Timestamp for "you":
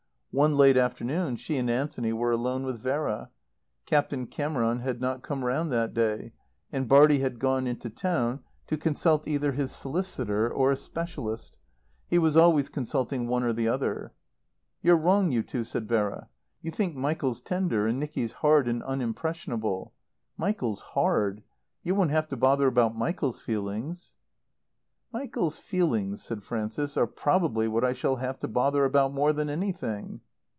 15.33-15.43, 16.61-16.71, 21.83-21.93